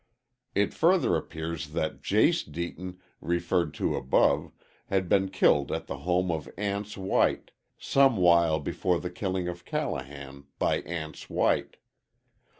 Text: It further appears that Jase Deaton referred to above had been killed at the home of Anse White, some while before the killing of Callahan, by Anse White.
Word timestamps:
It 0.55 0.73
further 0.73 1.15
appears 1.15 1.73
that 1.73 2.01
Jase 2.01 2.43
Deaton 2.43 2.97
referred 3.19 3.71
to 3.75 3.95
above 3.95 4.51
had 4.87 5.07
been 5.07 5.29
killed 5.29 5.71
at 5.71 5.85
the 5.85 5.99
home 5.99 6.31
of 6.31 6.49
Anse 6.57 6.97
White, 6.97 7.51
some 7.77 8.17
while 8.17 8.59
before 8.59 8.99
the 8.99 9.11
killing 9.11 9.47
of 9.47 9.63
Callahan, 9.63 10.45
by 10.57 10.77
Anse 10.79 11.29
White. 11.29 11.77